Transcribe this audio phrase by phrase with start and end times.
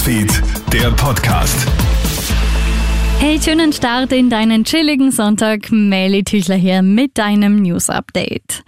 [0.00, 1.68] Newsfeed, der Podcast.
[3.18, 5.70] Hey, schönen Start in deinen chilligen Sonntag.
[5.70, 8.64] Melly Tüchler hier mit deinem News Update.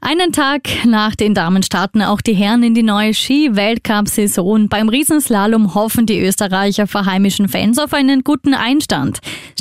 [0.00, 4.68] Einen Tag nach den Damen starten auch die Herren in die neue Ski-Weltcup-Saison.
[4.68, 9.18] Beim Riesenslalom hoffen die Österreicher vor heimischen Fans auf einen guten Einstand.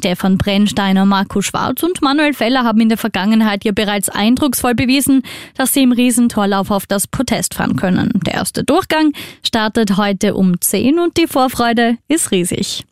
[0.07, 5.21] Stefan Brennsteiner, Marco Schwarz und Manuel Feller haben in der Vergangenheit ja bereits eindrucksvoll bewiesen,
[5.55, 8.13] dass sie im Riesentorlauf auf das Podest fahren können.
[8.25, 9.11] Der erste Durchgang
[9.45, 12.85] startet heute um 10 und die Vorfreude ist riesig.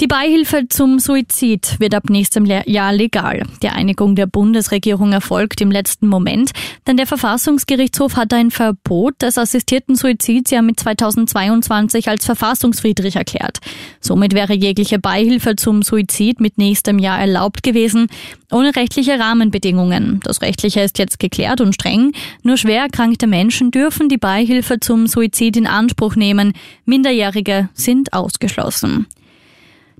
[0.00, 3.44] Die Beihilfe zum Suizid wird ab nächstem Jahr legal.
[3.62, 6.50] Die Einigung der Bundesregierung erfolgt im letzten Moment,
[6.88, 13.58] denn der Verfassungsgerichtshof hat ein Verbot des assistierten Suizids ja mit 2022 als verfassungswidrig erklärt.
[14.00, 18.08] Somit wäre jegliche Beihilfe zum Suizid mit nächstem Jahr erlaubt gewesen,
[18.50, 20.18] ohne rechtliche Rahmenbedingungen.
[20.24, 22.10] Das Rechtliche ist jetzt geklärt und streng.
[22.42, 26.52] Nur schwer erkrankte Menschen dürfen die Beihilfe zum Suizid in Anspruch nehmen.
[26.84, 29.06] Minderjährige sind ausgeschlossen.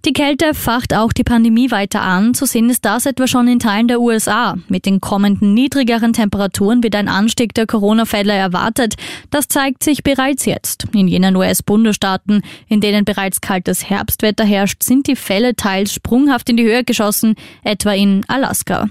[0.05, 2.35] Die Kälte facht auch die Pandemie weiter an.
[2.35, 4.59] Zu sehen ist das etwa schon in Teilen der USA.
[4.69, 8.97] Mit den kommenden niedrigeren Temperaturen wird ein Anstieg der Corona-Fälle erwartet.
[9.31, 10.89] Das zeigt sich bereits jetzt.
[10.93, 16.59] In jenen US-Bundesstaaten, in denen bereits kaltes Herbstwetter herrscht, sind die Fälle teils sprunghaft in
[16.59, 18.91] die Höhe geschossen, etwa in Alaska.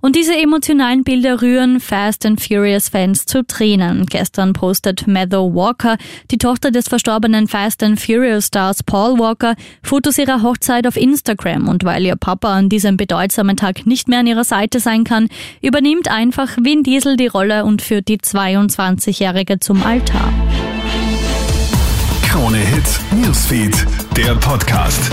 [0.00, 4.06] Und diese emotionalen Bilder rühren Fast and Furious Fans zu Tränen.
[4.06, 5.98] Gestern postet Meadow Walker,
[6.30, 11.68] die Tochter des verstorbenen Fast and Furious Stars Paul Walker, Fotos ihrer Hochzeit auf Instagram.
[11.68, 15.28] Und weil ihr Papa an diesem bedeutsamen Tag nicht mehr an ihrer Seite sein kann,
[15.60, 20.32] übernimmt einfach Vin Diesel die Rolle und führt die 22-Jährige zum Altar.
[22.22, 25.10] Krone Hits, Newsfeed, der Podcast.